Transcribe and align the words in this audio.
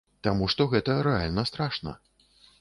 Таму 0.27 0.47
што 0.53 0.65
гэта 0.71 0.95
рэальна 1.09 1.45
страшна. 1.51 1.95